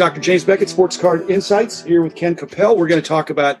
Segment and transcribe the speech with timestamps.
[0.00, 0.22] Dr.
[0.22, 2.74] James Beckett, Sports Card Insights, here with Ken Capel.
[2.74, 3.58] We're going to talk about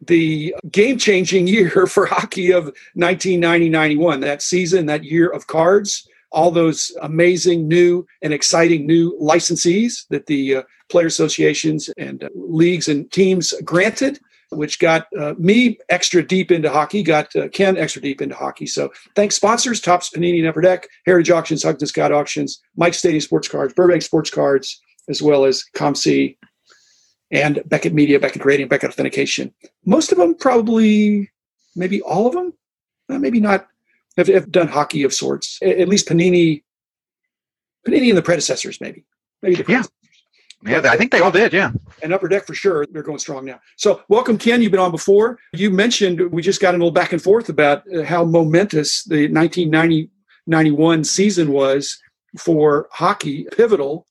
[0.00, 6.08] the game changing year for hockey of 1990 91, that season, that year of cards,
[6.32, 12.30] all those amazing new and exciting new licensees that the uh, player associations and uh,
[12.34, 14.18] leagues and teams granted.
[14.50, 18.64] Which got uh, me extra deep into hockey, got uh, Ken extra deep into hockey.
[18.64, 23.20] So thanks sponsors, Topps Panini and Upper Deck, Heritage Auctions, Huggins Scott Auctions, Mike Stadium
[23.20, 26.36] Sports Cards, Burbank Sports Cards, as well as COMC
[27.30, 29.52] and Beckett Media, Beckett Rating, Beckett Authentication.
[29.84, 31.30] Most of them, probably,
[31.76, 32.52] maybe all of them,
[33.08, 33.66] uh, maybe not,
[34.16, 35.58] have, have, done hockey of sorts.
[35.62, 36.62] At, least Panini,
[37.86, 39.04] Panini and the predecessors, maybe.
[39.42, 39.92] Maybe the predecessors.
[39.92, 39.94] Yeah.
[40.64, 41.52] Yeah, I think they all did.
[41.52, 41.70] Yeah,
[42.02, 42.84] and Upper Deck for sure.
[42.90, 43.60] They're going strong now.
[43.76, 44.60] So, welcome, Ken.
[44.60, 45.38] You've been on before.
[45.52, 49.32] You mentioned we just got a little back and forth about uh, how momentous the
[49.32, 50.10] 1990
[50.48, 51.96] 91 season was
[52.36, 54.07] for hockey, pivotal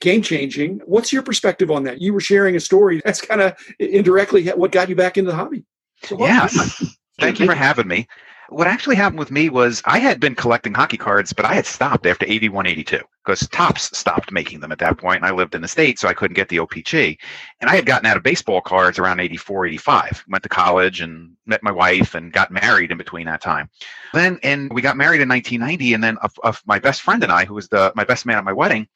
[0.00, 0.80] game changing.
[0.86, 2.00] What's your perspective on that?
[2.00, 5.36] You were sharing a story that's kind of indirectly what got you back into the
[5.36, 5.64] hobby.
[6.04, 6.96] So yes.
[7.18, 8.06] Thank you for having me.
[8.50, 11.66] What actually happened with me was I had been collecting hockey cards, but I had
[11.66, 15.16] stopped after 81, 82 because Topps stopped making them at that point.
[15.16, 17.18] and I lived in the States, so I couldn't get the OPC.
[17.60, 20.24] And I had gotten out of baseball cards around 84, 85.
[20.28, 23.68] Went to college and met my wife and got married in between that time.
[24.14, 27.30] Then, and we got married in 1990, and then of, of my best friend and
[27.30, 28.88] I, who was the my best man at my wedding,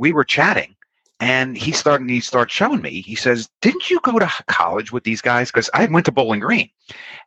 [0.00, 0.74] we were chatting
[1.20, 3.02] and he started he started showing me.
[3.02, 5.50] He says didn't you go to college with these guys?
[5.50, 6.70] Because i went to bowling green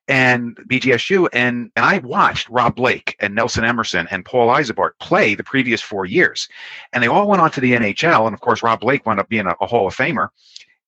[0.09, 5.35] and bgsu and, and i watched rob blake and nelson emerson and paul Ysebaert play
[5.35, 6.49] the previous four years.
[6.91, 9.29] And they all went on to the nhl and of course rob blake wound up
[9.29, 10.29] being a, a hall of famer.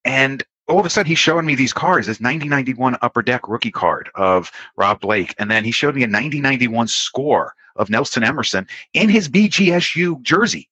[0.04, 3.72] And all of a sudden he's showing me these cards this 9091 upper deck rookie
[3.72, 5.36] card of rob blake.
[5.38, 10.68] And then he showed me a 9091 score of nelson emerson in his bgsu jersey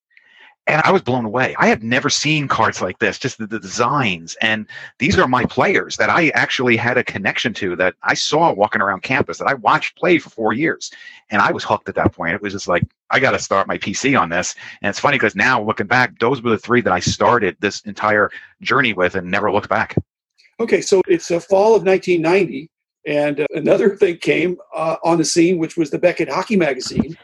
[0.66, 1.56] and I was blown away.
[1.60, 4.38] I had never seen cards like this, just the, the, designs.
[4.42, 4.66] And
[4.98, 8.82] these are my players that I actually had a connection to that I saw walking
[8.82, 10.90] around campus that I watched play for four years.
[11.30, 12.36] And I was hooked at that point.
[12.36, 14.56] It was just like, I got to start my PC on this.
[14.82, 17.82] And it's funny because now looking back, those were the three that I started this
[17.82, 18.32] entire
[18.62, 19.96] journey with and never looked back.
[20.62, 22.70] Okay, so it's a fall of 1990.
[23.06, 27.18] And uh, another thing came uh, on the scene, which was the Beckett Hockey Magazine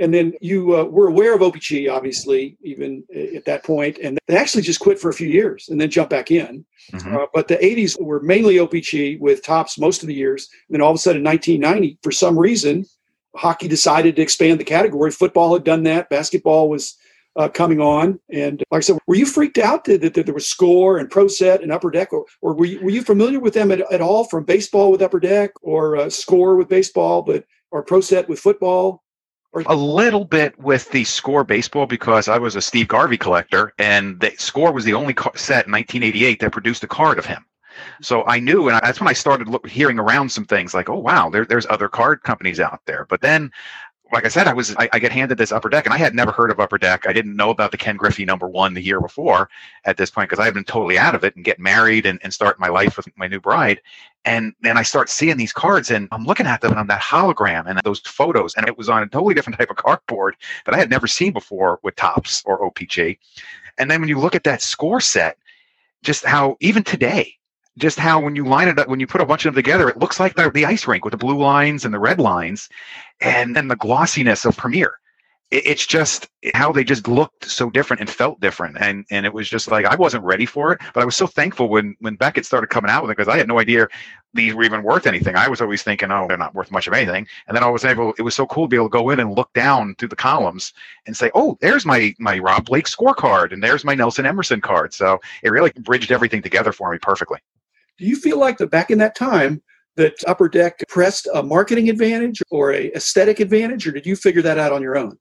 [0.00, 4.36] and then you uh, were aware of OPC, obviously, even at that point, and they
[4.36, 6.64] actually just quit for a few years and then jumped back in.
[6.92, 7.16] Mm-hmm.
[7.16, 10.48] Uh, but the 80s were mainly OPC with Topps most of the years.
[10.68, 12.86] And then all of a sudden, in 1990, for some reason,
[13.36, 15.10] hockey decided to expand the category.
[15.10, 16.08] Football had done that.
[16.08, 16.96] Basketball was
[17.36, 18.18] uh, coming on.
[18.30, 21.10] And like I said, were you freaked out that, that, that, there was score and
[21.10, 23.80] pro set and upper deck, or, or were, you, were you familiar with them at,
[23.92, 28.00] at all from baseball with upper deck or uh, score with baseball, but or pro
[28.00, 29.02] set with football?
[29.66, 34.20] A little bit with the score baseball because I was a Steve Garvey collector, and
[34.20, 37.44] the score was the only set in 1988 that produced a card of him.
[38.02, 40.98] So I knew, and that's when I started look, hearing around some things like, oh
[40.98, 43.06] wow, there, there's other card companies out there.
[43.08, 43.50] But then
[44.12, 46.14] like I said, I was I, I, get handed this upper deck, and I had
[46.14, 47.06] never heard of upper deck.
[47.06, 49.48] I didn't know about the Ken Griffey number one the year before
[49.84, 52.18] at this point because I had been totally out of it and get married and,
[52.22, 53.80] and start my life with my new bride.
[54.24, 57.00] And then I start seeing these cards, and I'm looking at them, and I'm that
[57.00, 60.36] hologram and those photos, and it was on a totally different type of cardboard
[60.66, 63.18] that I had never seen before with Topps or OPC.
[63.78, 65.38] And then when you look at that score set,
[66.02, 67.36] just how even today
[67.78, 69.88] just how when you line it up, when you put a bunch of them together,
[69.88, 72.68] it looks like the, the ice rink with the blue lines and the red lines,
[73.20, 74.92] and then the glossiness of Premier.
[75.50, 79.32] It, it's just how they just looked so different and felt different, and and it
[79.32, 82.16] was just like I wasn't ready for it, but I was so thankful when when
[82.16, 83.88] Beckett started coming out with it because I had no idea
[84.32, 85.34] these were even worth anything.
[85.34, 87.84] I was always thinking, oh, they're not worth much of anything, and then I was
[87.84, 88.14] able.
[88.18, 90.16] It was so cool to be able to go in and look down through the
[90.16, 90.72] columns
[91.06, 94.94] and say, oh, there's my my Rob Blake scorecard, and there's my Nelson Emerson card.
[94.94, 97.38] So it really bridged everything together for me perfectly.
[97.98, 99.62] Do you feel like that back in that time
[99.96, 104.42] that Upper Deck pressed a marketing advantage or a aesthetic advantage, or did you figure
[104.42, 105.18] that out on your own?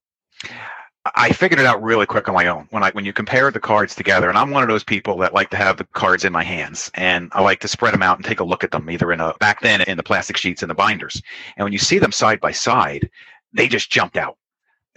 [1.15, 3.59] I figured it out really quick on my own when I when you compare the
[3.59, 6.33] cards together, and I'm one of those people that like to have the cards in
[6.33, 8.89] my hands, and I like to spread them out and take a look at them,
[8.89, 11.21] either in a back then in the plastic sheets and the binders.
[11.57, 13.09] And when you see them side by side,
[13.53, 14.37] they just jumped out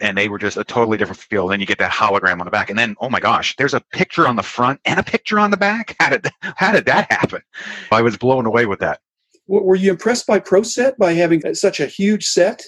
[0.01, 1.47] and they were just a totally different feel.
[1.47, 3.81] Then you get that hologram on the back, and then oh my gosh, there's a
[3.93, 5.97] picture on the front and a picture on the back.
[6.01, 7.43] How did how did that happen?
[7.91, 9.01] I was blown away with that.
[9.47, 12.63] Were you impressed by Pro Set by having such a huge set?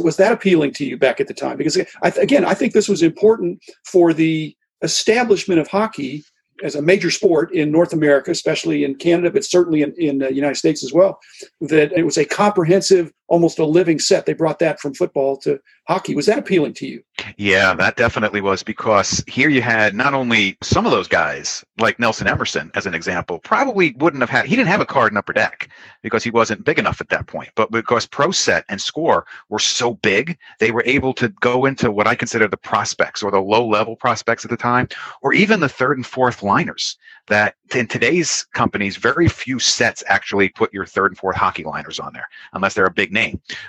[0.00, 1.56] Was that appealing to you back at the time?
[1.56, 6.24] Because again, I think this was important for the establishment of hockey
[6.62, 10.32] as a major sport in North America, especially in Canada, but certainly in, in the
[10.32, 11.18] United States as well,
[11.60, 14.26] that it was a comprehensive, almost a living set.
[14.26, 16.14] They brought that from football to hockey.
[16.14, 17.02] Was that appealing to you?
[17.36, 21.98] Yeah, that definitely was because here you had not only some of those guys, like
[21.98, 25.16] Nelson Emerson, as an example, probably wouldn't have had, he didn't have a card in
[25.16, 25.70] upper deck
[26.02, 27.50] because he wasn't big enough at that point.
[27.54, 31.90] But because Pro Set and Score were so big, they were able to go into
[31.90, 34.88] what I consider the prospects or the low level prospects at the time,
[35.22, 36.98] or even the third and fourth liners
[37.28, 42.00] that in today's companies, very few sets actually put your third and fourth hockey liners
[42.00, 43.19] on there unless they're a big name.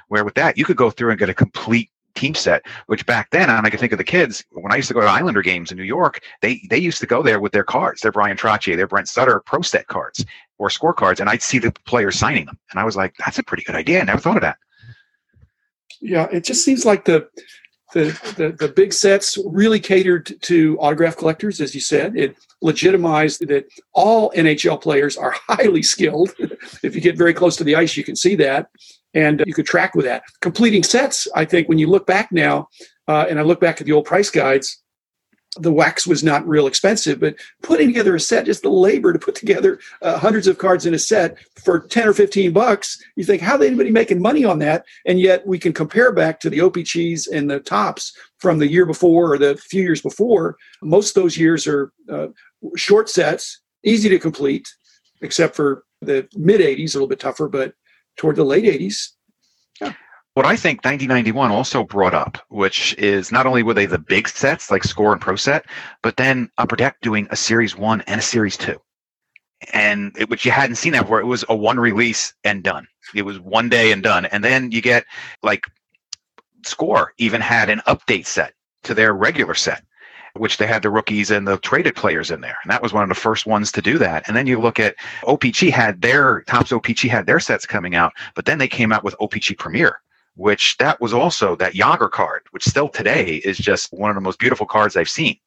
[0.08, 3.30] Where with that, you could go through and get a complete team set, which back
[3.32, 5.42] then, and I can think of the kids, when I used to go to Islander
[5.42, 8.38] games in New York, they they used to go there with their cards, their Bryan
[8.38, 10.26] Trottier, their Brent Sutter pro set cards
[10.58, 12.58] or score cards, and I'd see the players signing them.
[12.72, 14.02] And I was like, that's a pretty good idea.
[14.02, 14.58] I never thought of that.
[16.02, 17.28] Yeah, it just seems like the
[17.94, 18.06] the,
[18.38, 22.16] the, the big sets really catered to autograph collectors, as you said.
[22.16, 26.34] It legitimized that all NHL players are highly skilled.
[26.84, 28.68] if you get very close to the ice, you can see that
[29.14, 30.24] and you could track with that.
[30.42, 32.68] Completing sets, I think, when you look back now,
[33.08, 34.82] uh, and I look back at the old price guides,
[35.58, 39.20] the wax was not real expensive, but putting together a set, just the labor to
[39.20, 43.26] put together uh, hundreds of cards in a set for 10 or 15 bucks, you
[43.26, 44.86] think, how's anybody making money on that?
[45.06, 48.86] And yet we can compare back to the O-Pee-Chees and the Topps from the year
[48.86, 50.56] before or the few years before.
[50.82, 52.28] Most of those years are uh,
[52.78, 54.74] short sets, easy to complete,
[55.22, 57.74] except for the mid 80s, a little bit tougher, but
[58.16, 59.10] toward the late 80s.
[59.82, 59.94] Yeah.
[60.34, 64.30] What I think 1991 also brought up, which is not only were they the big
[64.30, 65.66] sets like Score and Pro Set,
[66.02, 68.80] but then Upper Deck doing a Series 1 and a Series 2.
[69.74, 71.20] And it, which you hadn't seen that before.
[71.20, 72.88] It was a one release and done.
[73.14, 74.26] It was one day and done.
[74.28, 75.06] And then you get
[75.44, 75.66] like
[76.64, 79.84] Score even had an update set to their regular set
[80.38, 82.58] which they had the rookies and the traded players in there.
[82.64, 84.26] And that was one of the first ones to do that.
[84.28, 88.14] And then you look at O-Pee-Chee had their Topps O-Pee-Chee had their sets coming out,
[88.34, 90.00] but then they came out with O-Pee-Chee Premier,
[90.36, 94.22] which that was also that Jagr card, which still today is just one of the
[94.22, 95.38] most beautiful cards I've seen.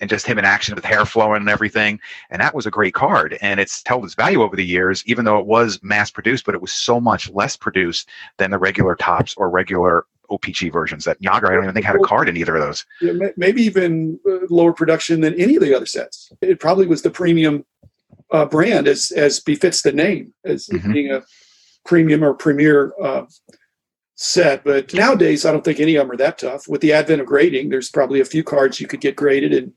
[0.00, 1.98] And just him in action with hair flowing and everything.
[2.30, 3.36] And that was a great card.
[3.40, 6.54] And it's held its value over the years, even though it was mass produced, but
[6.54, 11.04] it was so much less produced than the regular Topps or regular O-Pee-Chee versions.
[11.04, 12.86] That Jagr, I don't even think had a card in either of those.
[13.00, 16.30] Yeah, maybe even uh, lower production than any of the other sets.
[16.40, 17.64] It probably was the premium
[18.30, 20.92] uh, brand, as as befits the name, as mm-hmm.
[20.92, 21.24] being a
[21.84, 23.24] premium or premier uh,
[24.18, 24.64] set.
[24.64, 26.68] But nowadays, I don't think any of them are that tough.
[26.68, 29.52] With the advent of grading, there's probably a few cards you could get graded.
[29.52, 29.72] And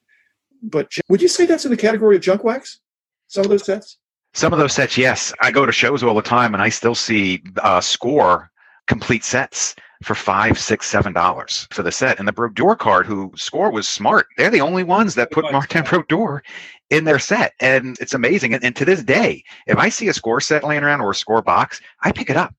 [0.62, 2.80] but would you say that's in the category of junk wax?
[3.28, 3.98] Some of those sets.
[4.34, 5.34] Some of those sets, yes.
[5.42, 8.50] I go to shows all the time, and I still see uh, score
[8.88, 12.18] complete sets for five, six, seven dollars for the set.
[12.18, 15.84] And the Brodeur card, who score was smart, they're the only ones that put Martin
[15.84, 16.42] Brodeur
[16.90, 17.54] in their set.
[17.60, 18.54] And it's amazing.
[18.54, 21.16] And, and, to this day, if I see a score set laying around or a
[21.16, 22.56] score box, I pick it up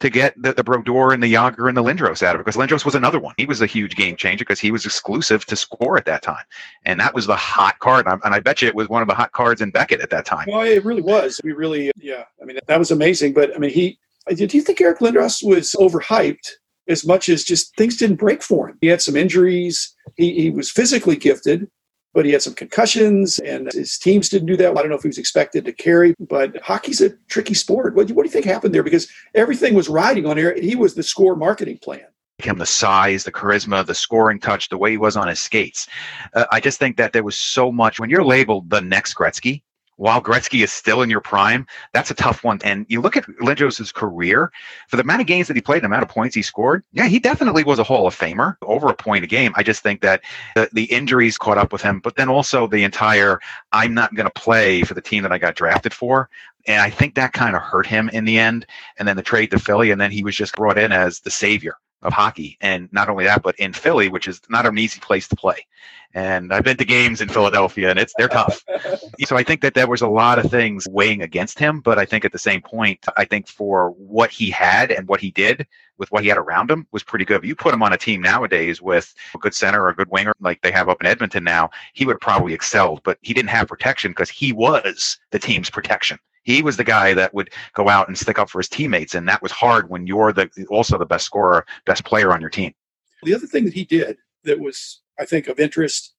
[0.00, 2.56] to get the, the Brodeur and the Jagr and the Lindros out of it because
[2.56, 3.34] Lindros was another one.
[3.38, 6.44] He was a huge game changer because he was exclusive to score at that time.
[6.84, 8.06] And that was the hot card.
[8.06, 10.26] And I bet you it was one of the hot cards in Beckett at that
[10.26, 10.46] time.
[10.50, 11.40] Well, it really was.
[11.42, 12.24] We really, yeah.
[12.42, 13.32] I mean, that was amazing.
[13.32, 13.98] But I mean, he,
[14.28, 16.50] do you think Eric Lindros was overhyped
[16.88, 18.78] as much as just things didn't break for him.
[18.80, 19.94] He had some injuries.
[20.16, 21.68] He, he was physically gifted,
[22.16, 24.70] but he had some concussions and his teams didn't do that.
[24.70, 27.94] I don't know if he was expected to carry, but hockey's a tricky sport.
[27.94, 28.82] What, what do you think happened there?
[28.82, 30.62] Because everything was riding on Eric.
[30.62, 32.06] He was the score marketing plan
[32.38, 35.88] him the size, the charisma, the scoring touch, the way he was on his skates.
[36.34, 37.98] Uh, I just think that there was so much.
[37.98, 39.62] When you're labeled the next Gretzky,
[39.96, 42.60] while Gretzky is still in your prime, that's a tough one.
[42.64, 44.52] And you look at Lindros' career,
[44.88, 47.06] for the amount of games that he played, the amount of points he scored, yeah,
[47.06, 49.52] he definitely was a Hall of Famer, over a point a game.
[49.56, 50.22] I just think that
[50.54, 53.40] the, the injuries caught up with him, but then also the entire
[53.72, 56.28] I'm not going to play for the team that I got drafted for.
[56.66, 58.66] And I think that kind of hurt him in the end.
[58.98, 61.30] And then the trade to Philly, and then he was just brought in as the
[61.30, 62.56] savior of hockey.
[62.60, 65.66] And not only that, but in Philly, which is not an easy place to play.
[66.14, 68.64] And I've been to games in Philadelphia and it's they're tough.
[69.24, 72.06] so I think that there was a lot of things weighing against him, but I
[72.06, 75.66] think at the same point, I think for what he had and what he did
[75.98, 77.38] with what he had around him was pretty good.
[77.38, 80.10] If you put him on a team nowadays with a good center or a good
[80.10, 83.50] winger like they have up in Edmonton now, he would probably excelled, but he didn't
[83.50, 86.18] have protection because he was the team's protection.
[86.46, 89.28] He was the guy that would go out and stick up for his teammates, and
[89.28, 92.72] that was hard when you're the also the best scorer, best player on your team.
[93.24, 96.14] The other thing that he did that was, I think, of interest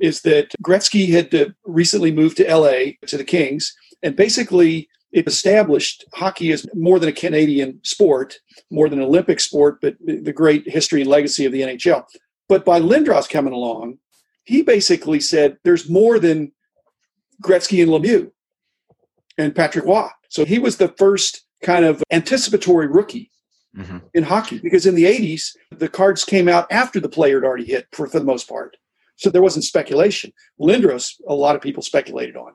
[0.00, 3.72] is that Gretzky had uh, recently moved to LA to the Kings,
[4.02, 8.40] and basically it established hockey as more than a Canadian sport,
[8.72, 12.04] more than an Olympic sport, but the great history and legacy of the NHL.
[12.48, 13.98] But by Lindros coming along,
[14.42, 16.50] he basically said there's more than
[17.40, 18.32] Gretzky and Lemieux
[19.38, 20.08] and Patrick Roy.
[20.28, 23.30] So he was the first kind of anticipatory rookie
[23.76, 23.98] mm-hmm.
[24.14, 27.64] in hockey because in the 80s, the cards came out after the player had already
[27.64, 28.76] hit for, for the most part.
[29.16, 30.32] So there wasn't speculation.
[30.58, 32.52] Lindros, a lot of people speculated on.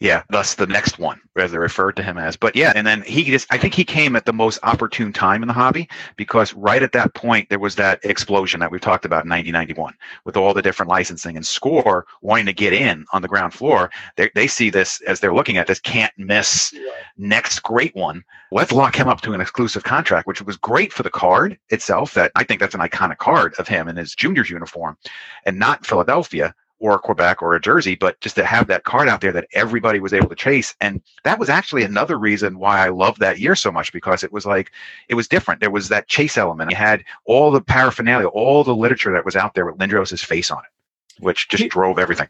[0.00, 2.36] Yeah, thus the next one, as they referred to him as.
[2.36, 5.42] But yeah, and then he just, I think he came at the most opportune time
[5.42, 9.04] in the hobby because right at that point, there was that explosion that we've talked
[9.04, 13.22] about in 1991 with all the different licensing and score wanting to get in on
[13.22, 13.90] the ground floor.
[14.16, 16.72] They, they see this as they're looking at this can't miss
[17.16, 18.24] next great one.
[18.52, 22.14] Let's lock him up to an exclusive contract, which was great for the card itself.
[22.14, 24.96] That I think that's an iconic card of him in his juniors uniform
[25.44, 26.54] and not Philadelphia
[26.84, 30.00] or Quebec or a Jersey, but just to have that card out there that everybody
[30.00, 30.74] was able to chase.
[30.82, 34.30] And that was actually another reason why I loved that year so much because it
[34.30, 34.70] was like,
[35.08, 35.62] it was different.
[35.62, 36.70] There was that chase element.
[36.70, 40.50] You had all the paraphernalia, all the literature that was out there with Lindros's face
[40.50, 42.28] on it, which just he, drove everything.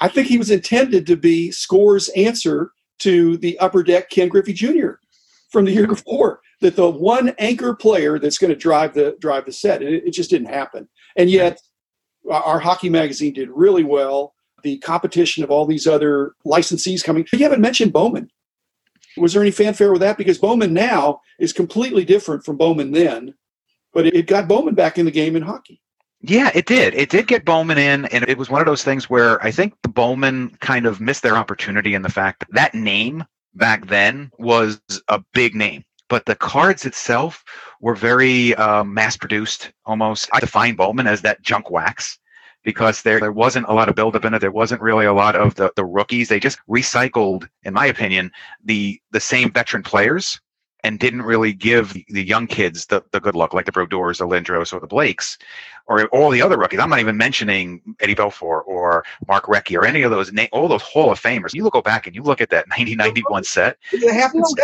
[0.00, 4.54] I think he was intended to be Score's answer to the upper deck Ken Griffey
[4.54, 4.92] Jr.
[5.50, 6.40] from the year before.
[6.62, 10.10] That the one anchor player that's going to drive the drive the set, it, it
[10.12, 10.88] just didn't happen.
[11.16, 11.60] And yet,
[12.30, 14.34] our hockey magazine did really well.
[14.62, 17.26] The competition of all these other licensees coming.
[17.32, 18.30] You haven't mentioned Bowman.
[19.16, 20.18] Was there any fanfare with that?
[20.18, 23.34] Because Bowman now is completely different from Bowman then,
[23.92, 25.80] but it got Bowman back in the game in hockey.
[26.20, 26.94] Yeah, it did.
[26.94, 29.74] It did get Bowman in, and it was one of those things where I think
[29.82, 34.30] the Bowman kind of missed their opportunity in the fact that that name back then
[34.38, 37.44] was a big name but the cards itself
[37.80, 40.28] were very uh, mass produced almost.
[40.32, 42.18] I define Bowman as that junk wax
[42.64, 44.40] because there, there wasn't a lot of buildup in it.
[44.40, 46.28] There wasn't really a lot of the, the rookies.
[46.28, 48.30] They just recycled, in my opinion,
[48.64, 50.40] the the same veteran players
[50.84, 54.26] and didn't really give the young kids the, the good luck, like the Brodeurs, the
[54.26, 55.36] Lindros, or the Blakes,
[55.86, 56.78] or all the other rookies.
[56.78, 60.82] I'm not even mentioning Eddie Belfour or Mark Recchi or any of those, all those
[60.82, 61.52] Hall of Famers.
[61.52, 63.76] You look go back and you look at that 1991 set.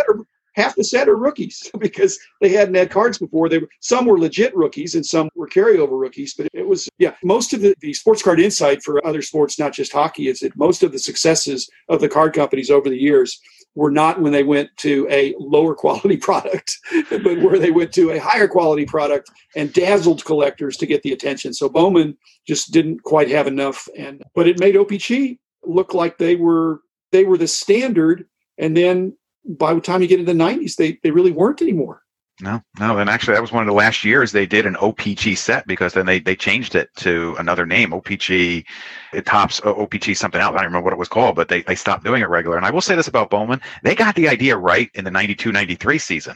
[0.09, 3.49] Are half the set are rookies because they hadn't had cards before.
[3.49, 6.33] They were, some were legit rookies and some were carryover rookies.
[6.33, 9.73] But it was yeah, most of the, the sports card insight for other sports, not
[9.73, 13.39] just hockey, is that most of the successes of the card companies over the years
[13.75, 16.77] were not when they went to a lower quality product,
[17.09, 21.11] but where they went to a higher quality product and dazzled collectors to get the
[21.11, 21.53] attention.
[21.53, 26.35] So Bowman just didn't quite have enough, and but it made OPC look like they
[26.35, 26.81] were
[27.11, 28.25] they were the standard.
[28.57, 32.01] And then by the time you get into the 90s, they, they really weren't anymore.
[32.41, 35.37] No, no, and actually, that was one of the last years they did an OPC
[35.37, 38.65] set because then they, they changed it to another name, OPC,
[39.13, 40.53] It Topps OPC something else.
[40.53, 42.57] I don't remember what it was called, but they, they stopped doing it regular.
[42.57, 46.01] And I will say this about Bowman: they got the idea right in the 92-93
[46.01, 46.35] season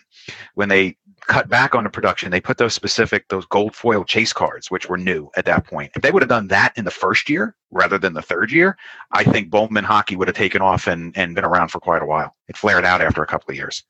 [0.53, 0.95] when they
[1.29, 2.31] cut back on the production.
[2.31, 5.91] They put those specific, those gold foil chase cards, which were new at that point.
[5.95, 8.77] If they would have done that in the first year rather than the third year,
[9.11, 12.05] I think Bowman hockey would have taken off and, and been around for quite a
[12.05, 12.35] while.
[12.47, 13.83] It flared out after a couple of years.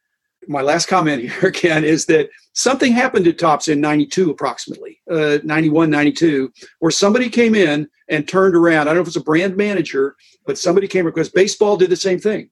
[0.48, 5.40] My last comment here, Ken, is that something happened at Topps in 92 approximately, uh,
[5.44, 8.82] 91, 92, where somebody came in and turned around.
[8.82, 10.16] I don't know if it's a brand manager,
[10.46, 12.50] but somebody came because baseball did the same thing.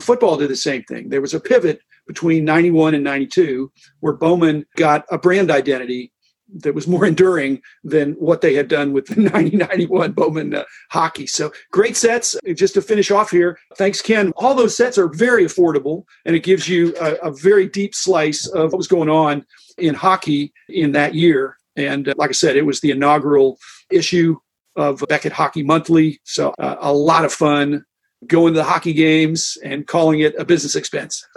[0.00, 1.08] Football did the same thing.
[1.08, 6.12] There was a pivot between 91 and 92 where Bowman got a brand identity
[6.62, 11.26] that was more enduring than what they had done with the 1991 Bowman uh, hockey.
[11.26, 12.34] So great sets.
[12.54, 14.32] Just to finish off here, thanks, Ken.
[14.36, 18.46] All those sets are very affordable, and it gives you a, a very deep slice
[18.48, 19.44] of what was going on
[19.76, 21.56] in hockey in that year.
[21.76, 23.58] And uh, like I said, it was the inaugural
[23.90, 24.36] issue
[24.76, 26.20] of Beckett Hockey Monthly.
[26.24, 27.84] So uh, a lot of fun
[28.26, 31.26] going to the hockey games and calling it a business expense.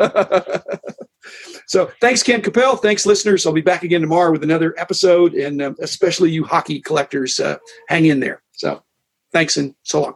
[1.68, 2.76] so thanks, Ken Capel.
[2.76, 3.46] Thanks, listeners.
[3.46, 7.58] I'll be back again tomorrow with another episode, and um, especially you hockey collectors, uh,
[7.88, 8.42] hang in there.
[8.52, 8.84] So
[9.32, 10.16] thanks and so long.